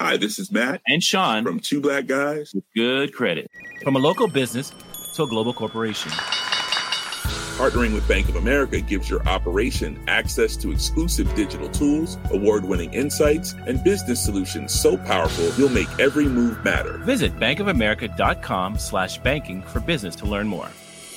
[0.00, 3.50] Hi, this is Matt and Sean from Two Black Guys with Good Credit.
[3.82, 4.72] From a local business
[5.14, 6.12] to a global corporation.
[6.12, 12.94] Partnering with Bank of America gives your operation access to exclusive digital tools, award winning
[12.94, 16.98] insights, and business solutions so powerful you'll make every move matter.
[16.98, 20.68] Visit bankofamerica.com slash banking for business to learn more.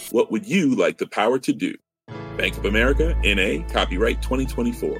[0.09, 1.75] What would you like the power to do?
[2.35, 4.99] Bank of America, NA, copyright 2024.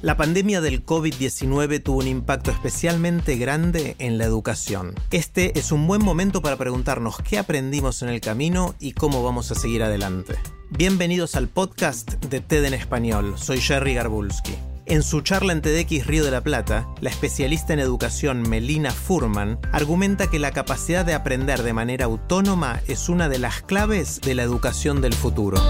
[0.00, 4.94] La pandemia del COVID-19 tuvo un impacto especialmente grande en la educación.
[5.10, 9.50] Este es un buen momento para preguntarnos qué aprendimos en el camino y cómo vamos
[9.50, 10.36] a seguir adelante.
[10.70, 13.34] Bienvenidos al podcast de TED en Español.
[13.38, 14.54] Soy Jerry Garbulski.
[14.86, 19.58] En su charla en TEDx Río de la Plata, la especialista en educación Melina Furman
[19.72, 24.36] argumenta que la capacidad de aprender de manera autónoma es una de las claves de
[24.36, 25.60] la educación del futuro.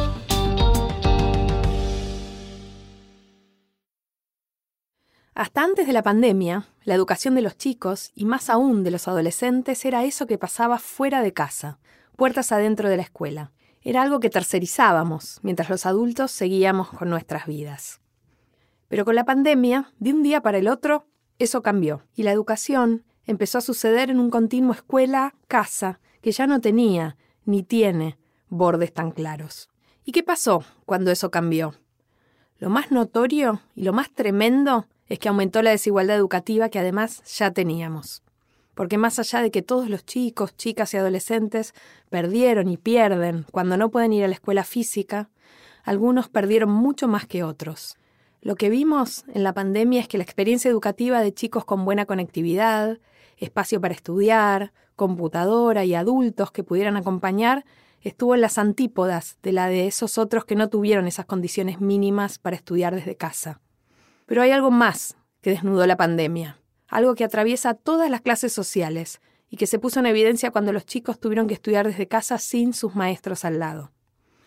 [5.38, 9.06] Hasta antes de la pandemia, la educación de los chicos, y más aún de los
[9.06, 11.78] adolescentes, era eso que pasaba fuera de casa,
[12.16, 13.52] puertas adentro de la escuela.
[13.80, 18.00] Era algo que tercerizábamos, mientras los adultos seguíamos con nuestras vidas.
[18.88, 21.06] Pero con la pandemia, de un día para el otro,
[21.38, 26.60] eso cambió, y la educación empezó a suceder en un continuo escuela-casa que ya no
[26.60, 29.68] tenía, ni tiene, bordes tan claros.
[30.04, 31.76] ¿Y qué pasó cuando eso cambió?
[32.58, 37.22] Lo más notorio y lo más tremendo es que aumentó la desigualdad educativa que además
[37.24, 38.22] ya teníamos.
[38.74, 41.74] Porque más allá de que todos los chicos, chicas y adolescentes
[42.10, 45.30] perdieron y pierden cuando no pueden ir a la escuela física,
[45.82, 47.96] algunos perdieron mucho más que otros.
[48.40, 52.06] Lo que vimos en la pandemia es que la experiencia educativa de chicos con buena
[52.06, 52.98] conectividad,
[53.36, 57.64] espacio para estudiar, computadora y adultos que pudieran acompañar,
[58.00, 62.38] estuvo en las antípodas de la de esos otros que no tuvieron esas condiciones mínimas
[62.38, 63.60] para estudiar desde casa.
[64.28, 69.22] Pero hay algo más que desnudó la pandemia, algo que atraviesa todas las clases sociales
[69.48, 72.74] y que se puso en evidencia cuando los chicos tuvieron que estudiar desde casa sin
[72.74, 73.90] sus maestros al lado.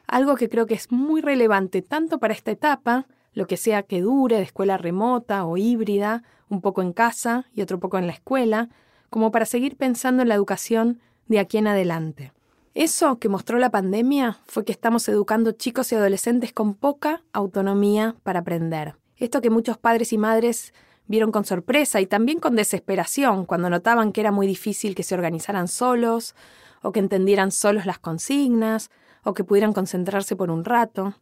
[0.06, 4.02] Algo que creo que es muy relevante tanto para esta etapa, lo que sea que
[4.02, 8.14] dure de escuela remota o híbrida, un poco en casa y otro poco en la
[8.14, 8.70] escuela,
[9.10, 12.34] como para seguir pensando en la educación de aquí en adelante.
[12.76, 18.16] Eso que mostró la pandemia fue que estamos educando chicos y adolescentes con poca autonomía
[18.22, 19.01] para aprender.
[19.22, 20.74] Esto que muchos padres y madres
[21.06, 25.14] vieron con sorpresa y también con desesperación cuando notaban que era muy difícil que se
[25.14, 26.34] organizaran solos,
[26.82, 28.90] o que entendieran solos las consignas,
[29.24, 31.14] o que pudieran concentrarse por un rato.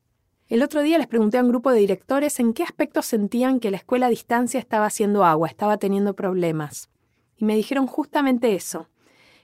[0.47, 3.69] El otro día les pregunté a un grupo de directores en qué aspectos sentían que
[3.69, 6.89] la escuela a distancia estaba haciendo agua, estaba teniendo problemas.
[7.35, 8.87] Y me dijeron justamente eso,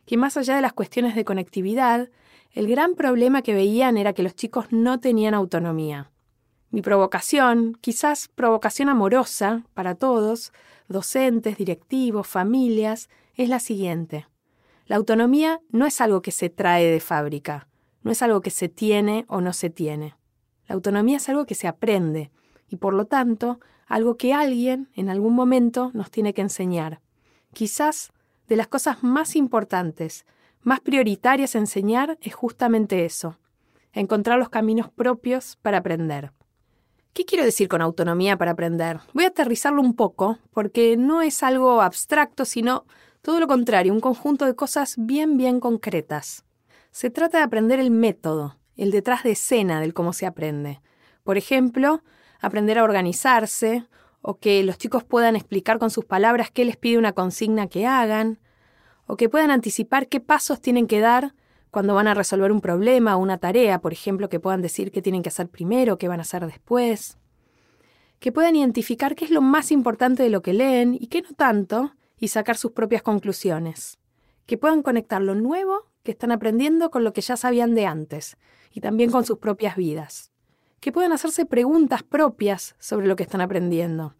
[0.05, 2.07] que más allá de las cuestiones de conectividad,
[2.53, 6.09] el gran problema que veían era que los chicos no tenían autonomía.
[6.71, 10.51] Mi provocación, quizás provocación amorosa para todos,
[10.87, 14.27] docentes, directivos, familias, es la siguiente.
[14.85, 17.67] La autonomía no es algo que se trae de fábrica,
[18.03, 20.15] no es algo que se tiene o no se tiene.
[20.67, 22.31] La autonomía es algo que se aprende
[22.67, 27.01] y por lo tanto algo que alguien en algún momento nos tiene que enseñar.
[27.53, 28.11] Quizás
[28.47, 30.25] de las cosas más importantes,
[30.61, 33.37] más prioritarias enseñar es justamente eso,
[33.93, 36.31] encontrar los caminos propios para aprender.
[37.15, 38.99] ¿Qué quiero decir con autonomía para aprender?
[39.13, 42.83] Voy a aterrizarlo un poco, porque no es algo abstracto, sino
[43.21, 46.43] todo lo contrario, un conjunto de cosas bien, bien concretas.
[46.91, 50.81] Se trata de aprender el método, el detrás de escena del cómo se aprende.
[51.23, 52.03] Por ejemplo,
[52.41, 53.87] aprender a organizarse,
[54.21, 57.87] o que los chicos puedan explicar con sus palabras qué les pide una consigna que
[57.87, 58.41] hagan,
[59.07, 61.33] o que puedan anticipar qué pasos tienen que dar
[61.75, 65.01] cuando van a resolver un problema o una tarea, por ejemplo, que puedan decir qué
[65.01, 67.17] tienen que hacer primero, qué van a hacer después.
[68.19, 71.33] Que puedan identificar qué es lo más importante de lo que leen y qué no
[71.35, 73.99] tanto, y sacar sus propias conclusiones.
[74.45, 78.37] Que puedan conectar lo nuevo que están aprendiendo con lo que ya sabían de antes,
[78.71, 80.31] y también con sus propias vidas.
[80.79, 84.15] Que puedan hacerse preguntas propias sobre lo que están aprendiendo.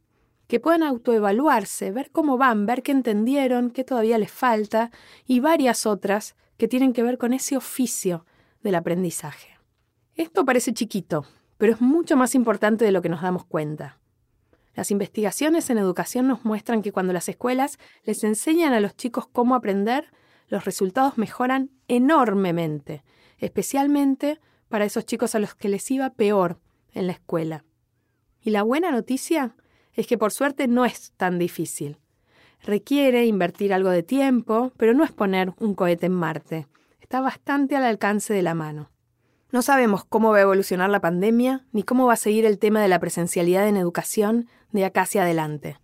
[0.47, 4.92] Que puedan autoevaluarse, ver cómo van, ver qué entendieron, qué todavía les falta,
[5.25, 8.25] y varias otras que tienen que ver con ese oficio
[8.62, 9.57] del aprendizaje.
[10.15, 11.25] Esto parece chiquito,
[11.57, 14.00] pero es mucho más importante de lo que nos damos cuenta.
[14.75, 19.27] Las investigaciones en educación nos muestran que cuando las escuelas les enseñan a los chicos
[19.27, 20.12] cómo aprender,
[20.48, 23.03] los resultados mejoran enormemente,
[23.38, 26.59] especialmente para esos chicos a los que les iba peor
[26.94, 27.63] en la escuela.
[28.41, 29.56] Y la buena noticia
[29.95, 31.97] es que por suerte no es tan difícil.
[32.63, 36.68] Requiere invertir algo de tiempo, pero no es poner un cohete en Marte.
[37.00, 38.89] Está bastante al alcance de la mano.
[39.51, 42.81] No sabemos cómo va a evolucionar la pandemia, ni cómo va a seguir el tema
[42.81, 45.80] de la presencialidad en educación de acá hacia adelante.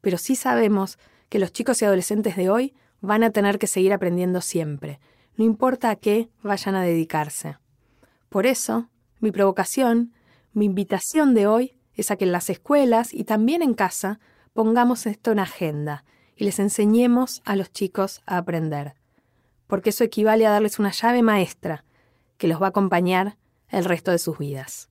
[0.00, 0.98] Pero sí sabemos
[1.28, 5.00] que los chicos y adolescentes de hoy van a tener que seguir aprendiendo siempre,
[5.36, 7.58] no importa a qué vayan a dedicarse.
[8.28, 8.88] Por eso,
[9.20, 10.14] mi provocación,
[10.52, 14.20] mi invitación de hoy es a que en las escuelas y también en casa
[14.52, 16.04] pongamos esto en agenda
[16.36, 18.94] y les enseñemos a los chicos a aprender.
[19.66, 21.84] Porque eso equivale a darles una llave maestra
[22.38, 23.36] que los va a acompañar
[23.68, 24.88] el resto de sus vidas.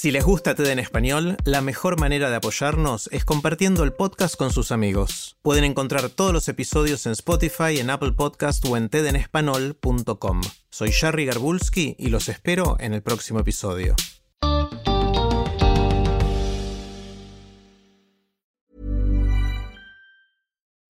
[0.00, 4.34] Si les gusta TED en español, la mejor manera de apoyarnos es compartiendo el podcast
[4.34, 5.36] con sus amigos.
[5.42, 10.40] Pueden encontrar todos los episodios en Spotify, en Apple Podcast o en tedenespanol.com.
[10.70, 13.94] Soy Jerry Garbulski y los espero en el próximo episodio.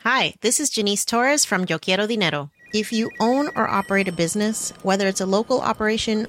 [0.04, 2.52] Hi, this is Janice Torres from Yo Quiero Dinero.
[2.72, 6.28] If you own or operate a business, whether it's a local operation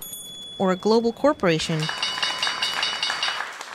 [0.57, 1.79] or a global corporation,